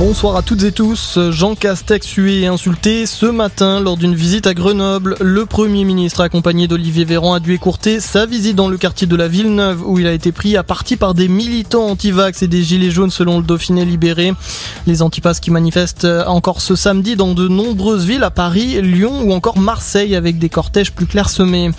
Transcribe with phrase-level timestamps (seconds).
[0.00, 1.18] Bonsoir à toutes et tous.
[1.30, 5.14] Jean Castex hué et insulté ce matin lors d'une visite à Grenoble.
[5.20, 9.14] Le Premier ministre, accompagné d'Olivier Véran, a dû écourter sa visite dans le quartier de
[9.14, 12.62] la Villeneuve où il a été pris à partie par des militants anti-vax et des
[12.62, 14.32] gilets jaunes selon le Dauphiné libéré.
[14.86, 19.34] Les antipasses qui manifestent encore ce samedi dans de nombreuses villes à Paris, Lyon ou
[19.34, 21.72] encore Marseille avec des cortèges plus clairsemés.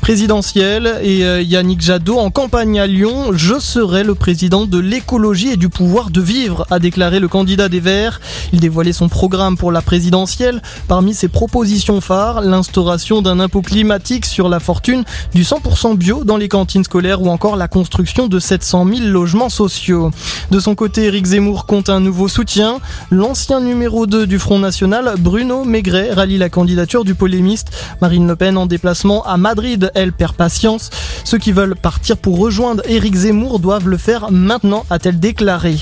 [0.00, 3.32] Présidentiel et euh, Yannick Jadot en campagne à Lyon.
[3.32, 7.68] Je serai le président de l'écologie et du pouvoir de vivre, a déclaré le candidat
[7.68, 8.20] des Verts.
[8.52, 10.62] Il dévoilait son programme pour la présidentielle.
[10.88, 15.04] Parmi ses propositions phares, l'instauration d'un impôt climatique sur la fortune,
[15.34, 19.48] du 100% bio dans les cantines scolaires ou encore la construction de 700 000 logements
[19.48, 20.10] sociaux.
[20.50, 22.78] De son côté, Éric Zemmour compte un nouveau soutien.
[23.10, 27.68] L'ancien numéro 2 du Front National, Bruno Maigret, rallie la candidature du polémiste.
[28.00, 30.90] Marine Le Pen en déplacement à Madrid, elle perd patience.
[31.24, 35.76] Ceux qui veulent partir pour rejoindre Éric Zemmour doivent le faire maintenant, a-t-elle déclaré.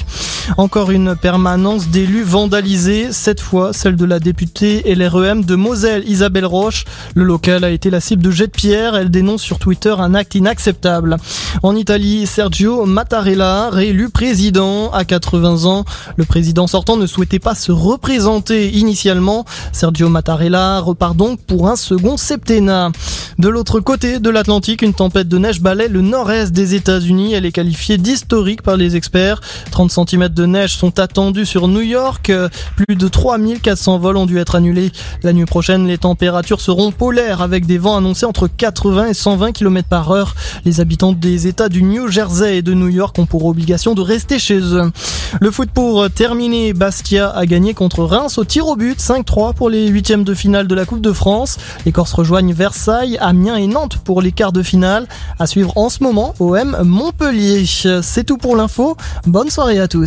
[0.58, 6.44] Encore une permanence d'élus vandalisée, cette fois celle de la députée LREM de Moselle, Isabelle
[6.44, 6.84] Roche.
[7.14, 8.94] Le local a été la cible de jets de pierre.
[8.94, 11.16] Elle dénonce sur Twitter un acte inacceptable.
[11.62, 15.84] En Italie, Sergio Mattarella, réélu président à 80 ans.
[16.16, 19.46] Le président sortant ne souhaitait pas se représenter initialement.
[19.72, 22.90] Sergio Mattarella repart donc pour un second septennat.
[23.38, 27.32] De l'autre côté de l'Atlantique, une tempête de neige balaie le nord-est des États-Unis.
[27.32, 29.40] Elle est qualifiée d'historique par les experts.
[29.72, 32.30] 30 cm de neige sont attendus sur New York.
[32.76, 34.92] Plus de 3400 vols ont dû être annulés.
[35.24, 39.52] La nuit prochaine, les températures seront polaires avec des vents annoncés entre 80 et 120
[39.52, 40.36] km par heure.
[40.64, 44.00] Les habitants des États du New Jersey et de New York ont pour obligation de
[44.00, 44.92] rester chez eux.
[45.40, 49.68] Le foot pour terminer, Bastia a gagné contre Reims au tir au but 5-3 pour
[49.68, 51.58] les huitièmes de finale de la Coupe de France.
[51.84, 55.08] Les Corses rejoignent Versailles, Amiens et Nantes pour les quarts de finale.
[55.38, 57.64] À suivre en ce moment OM Montpellier.
[58.02, 58.96] C'est tout pour l'info.
[59.26, 60.02] Bonne soirée à tous.